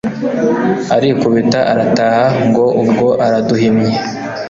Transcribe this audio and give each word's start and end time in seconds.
Arikubita 0.95 1.59
arataha 1.71 2.25
ngo 2.47 2.65
ubwo 2.81 3.07
araduhimye 3.25 3.93